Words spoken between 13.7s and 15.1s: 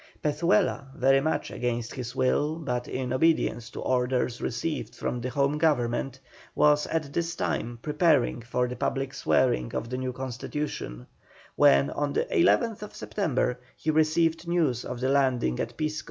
he received news of the